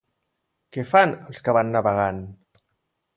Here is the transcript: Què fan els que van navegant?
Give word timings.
Què 0.77 0.85
fan 0.91 1.13
els 1.27 1.45
que 1.49 1.55
van 1.59 1.69
navegant? 1.75 2.23